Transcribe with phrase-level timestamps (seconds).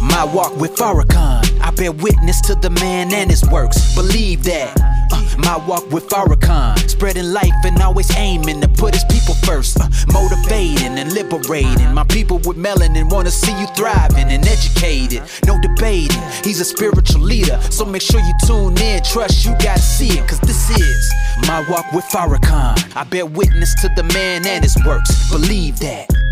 [0.00, 3.94] My walk with Farrakhan, I bear witness to the man and his works.
[3.94, 4.74] Believe that.
[5.12, 9.78] Uh, my walk with Farrakhan, spreading life and always aiming to put his people first.
[9.78, 11.92] Uh, motivating and liberating.
[11.92, 15.22] My people with melanin wanna see you thriving and educated.
[15.46, 17.60] No debating, he's a spiritual leader.
[17.70, 20.26] So make sure you tune in, trust you gotta see it.
[20.26, 21.12] Cause this is
[21.46, 22.96] my walk with Farrakhan.
[22.96, 25.30] I bear witness to the man and his works.
[25.30, 26.29] Believe that.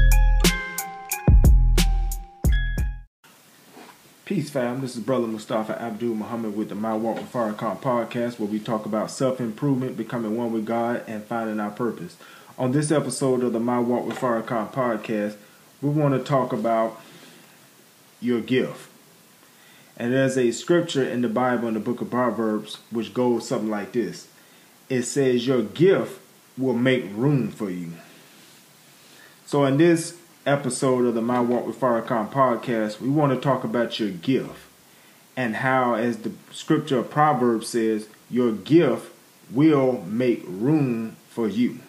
[4.29, 4.83] Peace, fam.
[4.83, 8.59] This is Brother Mustafa Abdul Muhammad with the My Walk with Farrakhan podcast, where we
[8.59, 12.15] talk about self improvement, becoming one with God, and finding our purpose.
[12.59, 15.37] On this episode of the My Walk with Farrakhan podcast,
[15.81, 17.01] we want to talk about
[18.21, 18.91] your gift.
[19.97, 23.71] And there's a scripture in the Bible in the book of Proverbs which goes something
[23.71, 24.29] like this
[24.91, 26.21] it says, Your gift
[26.59, 27.93] will make room for you.
[29.47, 30.18] So, in this
[30.49, 34.59] episode of the My Walk with Farrakhan podcast, we want to talk about your gift
[35.37, 39.13] and how, as the scripture of Proverbs says, your gift
[39.51, 41.81] will make room for you.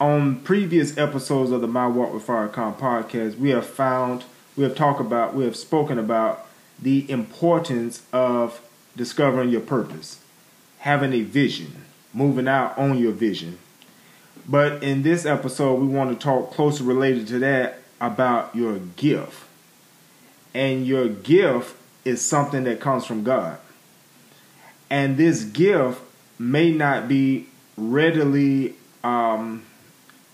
[0.00, 4.24] On previous episodes of the My Walk with Farrakhan podcast, we have found,
[4.56, 6.46] we have talked about, we have spoken about
[6.80, 10.18] the importance of discovering your purpose,
[10.78, 11.84] having a vision,
[12.14, 13.58] moving out on your vision,
[14.46, 19.44] but in this episode, we want to talk closer related to that about your gift.
[20.52, 23.58] And your gift is something that comes from God.
[24.90, 26.00] And this gift
[26.38, 29.64] may not be readily um,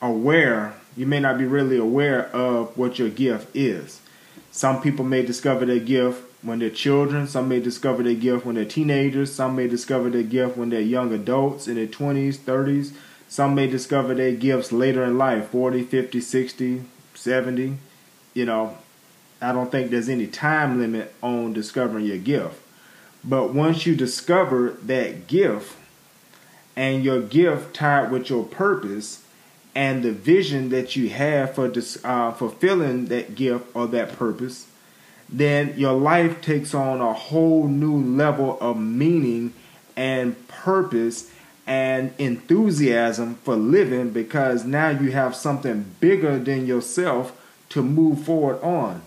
[0.02, 4.00] aware, you may not be really aware of what your gift is.
[4.50, 8.56] Some people may discover their gift when they're children, some may discover their gift when
[8.56, 12.92] they're teenagers, some may discover their gift when they're young adults in their 20s, 30s
[13.30, 16.82] some may discover their gifts later in life 40, 50, 60,
[17.14, 17.78] 70.
[18.34, 18.76] You know,
[19.40, 22.60] I don't think there's any time limit on discovering your gift.
[23.22, 25.76] But once you discover that gift
[26.74, 29.22] and your gift tied with your purpose
[29.76, 31.72] and the vision that you have for
[32.02, 34.66] uh, fulfilling that gift or that purpose,
[35.28, 39.54] then your life takes on a whole new level of meaning
[39.94, 41.30] and purpose
[41.70, 47.32] and enthusiasm for living because now you have something bigger than yourself
[47.68, 49.00] to move forward on.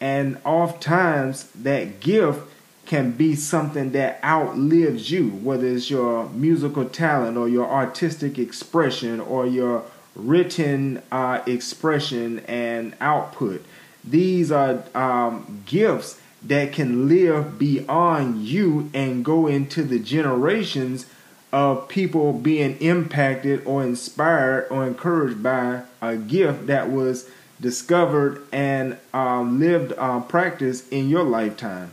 [0.00, 2.48] And oftentimes that gift
[2.86, 9.18] can be something that outlives you, whether it's your musical talent or your artistic expression
[9.18, 9.82] or your
[10.14, 13.64] written uh, expression and output.
[14.04, 21.06] These are um, gifts that can live beyond you and go into the generations
[21.54, 28.98] of people being impacted or inspired or encouraged by a gift that was discovered and
[29.12, 31.92] um, lived uh, practice in your lifetime.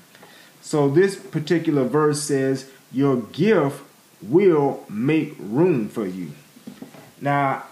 [0.62, 3.84] So this particular verse says, Your gift
[4.20, 6.32] will make room for you.
[7.22, 7.66] Now,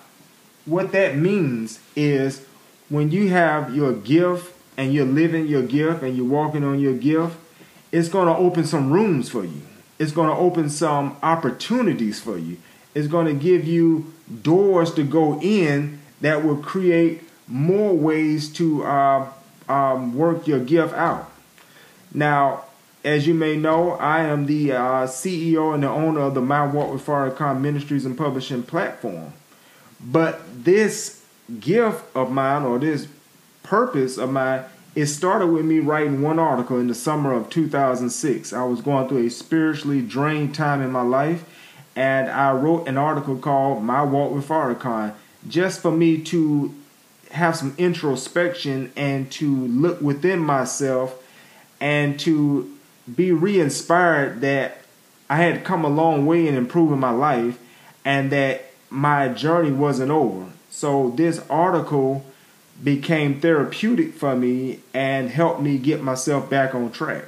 [0.66, 2.46] what that means is
[2.90, 6.94] when you have your gift and you're living your gift and you're walking on your
[6.94, 7.36] gift,
[7.92, 9.64] it's going to open some rooms for you
[10.00, 12.58] it's going to open some opportunities for you.
[12.96, 14.12] It's going to give you
[14.42, 19.30] doors to go in that will create more ways to uh,
[19.68, 21.30] um, work your gift out.
[22.14, 22.64] Now,
[23.04, 26.66] as you may know, I am the uh, CEO and the owner of the My
[26.66, 29.34] Walk with Farrakhan Ministries and Publishing platform.
[30.00, 31.24] But this
[31.60, 33.08] gift of mine or this
[33.64, 34.66] purpose of mine
[34.96, 38.54] it started with me writing one article in the summer of 2006.
[38.54, 41.44] I was going through a spiritually drained time in my life,
[41.96, 45.14] and I wrote an article called My Walk with Farrakhan
[45.48, 46.74] just for me to
[47.32, 51.24] have some introspection and to look within myself
[51.80, 52.76] and to
[53.16, 54.78] be re inspired that
[55.30, 57.60] I had come a long way in improving my life
[58.04, 60.48] and that my journey wasn't over.
[60.72, 62.26] So, this article
[62.84, 67.26] became therapeutic for me and helped me get myself back on track.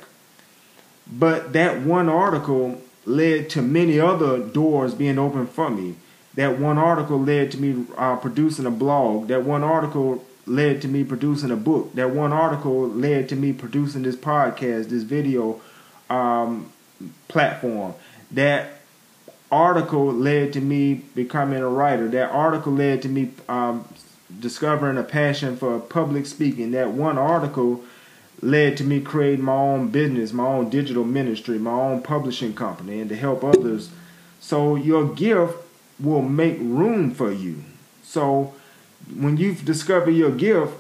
[1.12, 5.96] But that one article led to many other doors being opened for me.
[6.36, 9.28] That one article led to me uh, producing a blog.
[9.28, 11.94] That one article led to me producing a book.
[11.96, 15.60] That one article led to me producing this podcast, this video
[16.10, 16.72] um,
[17.28, 17.94] platform.
[18.32, 18.70] That
[19.52, 22.08] article led to me becoming a writer.
[22.08, 23.86] That article led to me um,
[24.40, 26.72] discovering a passion for public speaking.
[26.72, 27.84] That one article
[28.42, 33.00] led to me creating my own business, my own digital ministry, my own publishing company,
[33.00, 33.92] and to help others.
[34.40, 35.56] So your gift
[36.00, 37.64] will make room for you.
[38.04, 38.54] So
[39.16, 40.74] when you've discovered your gift,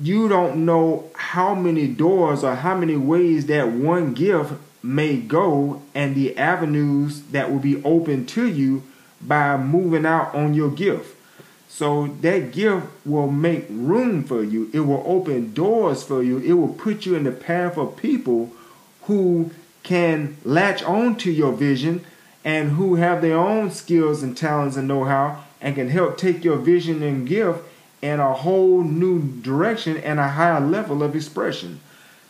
[0.00, 5.82] you don't know how many doors or how many ways that one gift may go
[5.94, 8.82] and the avenues that will be open to you
[9.20, 11.13] by moving out on your gift.
[11.74, 14.70] So that gift will make room for you.
[14.72, 16.38] It will open doors for you.
[16.38, 18.52] It will put you in the path of people
[19.02, 19.50] who
[19.82, 22.06] can latch on to your vision
[22.44, 26.58] and who have their own skills and talents and know-how and can help take your
[26.58, 27.58] vision and gift
[28.00, 31.80] in a whole new direction and a higher level of expression.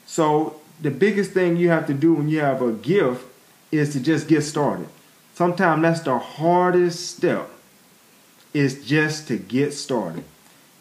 [0.07, 3.27] So the biggest thing you have to do when you have a gift
[3.71, 4.89] is to just get started.
[5.35, 7.51] Sometimes that's the hardest step
[8.55, 10.25] is just to get started.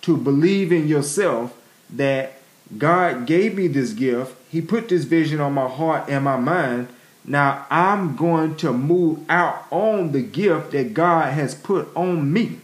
[0.03, 1.57] To believe in yourself
[1.89, 2.39] that
[2.77, 4.35] God gave me this gift.
[4.49, 6.87] He put this vision on my heart and my mind.
[7.25, 12.59] Now I'm going to move out on the gift that God has put on me.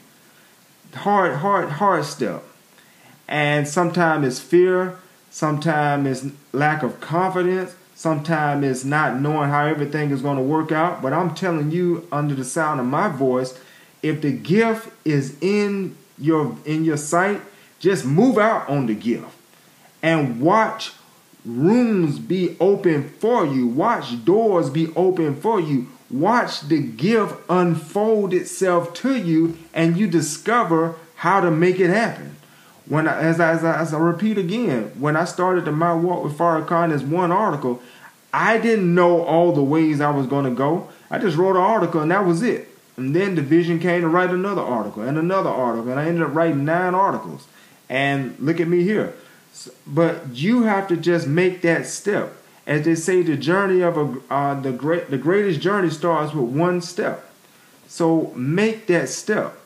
[0.93, 2.43] Hard, hard, hard step.
[3.27, 4.97] And sometimes it's fear,
[5.29, 10.71] sometimes it's lack of confidence, sometimes it's not knowing how everything is going to work
[10.71, 11.01] out.
[11.01, 13.57] But I'm telling you, under the sound of my voice,
[14.01, 17.41] if the gift is in your in your sight,
[17.79, 19.27] just move out on the gift
[20.01, 20.93] and watch
[21.45, 23.67] rooms be open for you.
[23.67, 25.87] Watch doors be open for you.
[26.09, 32.35] Watch the gift unfold itself to you, and you discover how to make it happen.
[32.87, 35.93] When I, as I, as I, as I repeat again, when I started the My
[35.93, 37.81] Walk with Farrakhan as one article,
[38.33, 40.89] I didn't know all the ways I was going to go.
[41.11, 42.67] I just wrote an article, and that was it.
[42.99, 46.23] And then the vision came to write another article and another article, and I ended
[46.23, 47.47] up writing nine articles.
[47.87, 49.13] And look at me here.
[49.87, 52.35] But you have to just make that step.
[52.67, 56.51] As they say, the journey of a uh, the great the greatest journey starts with
[56.51, 57.25] one step.
[57.87, 59.57] So make that step,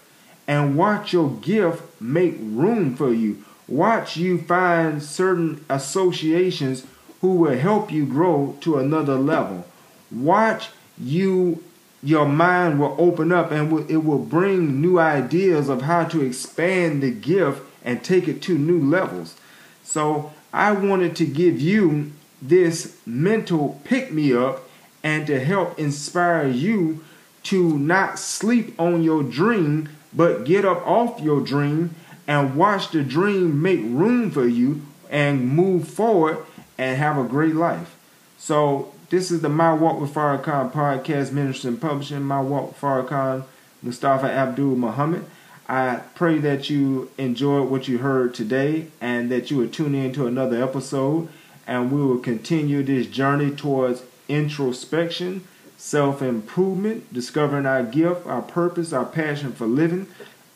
[0.47, 3.43] and watch your gift make room for you.
[3.67, 6.85] Watch you find certain associations
[7.19, 9.65] who will help you grow to another level.
[10.11, 11.63] Watch you
[12.03, 17.01] your mind will open up and it will bring new ideas of how to expand
[17.01, 19.35] the gift and take it to new levels.
[19.83, 22.11] So I wanted to give you
[22.41, 24.69] this mental pick me up
[25.01, 27.03] and to help inspire you
[27.43, 31.95] to not sleep on your dream, but get up off your dream
[32.27, 36.37] and watch the dream make room for you and move forward
[36.77, 37.95] and have a great life.
[38.37, 42.23] So this is the My Walk with Farrakhan podcast, ministry and publishing.
[42.23, 43.43] My Walk with Farrakhan,
[43.83, 45.23] Mustafa Abdul Muhammad.
[45.69, 50.13] I pray that you enjoyed what you heard today and that you will tune in
[50.13, 51.29] to another episode.
[51.67, 55.43] And we will continue this journey towards introspection,
[55.77, 60.07] self improvement, discovering our gift, our purpose, our passion for living,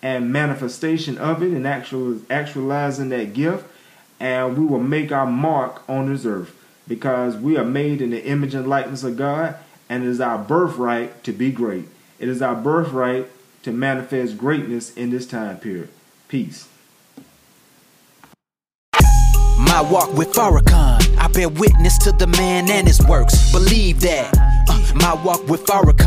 [0.01, 3.67] and manifestation of it and actual, actualizing that gift.
[4.19, 6.55] And we will make our mark on this earth
[6.87, 9.55] because we are made in the image and likeness of God,
[9.89, 11.87] and it is our birthright to be great.
[12.19, 13.27] It is our birthright
[13.63, 15.89] to manifest greatness in this time period.
[16.27, 16.67] Peace.
[19.59, 23.51] My walk with Farrakhan, I bear witness to the man and his works.
[23.51, 24.33] Believe that.
[24.69, 25.97] Uh, my walk with Farrakhan.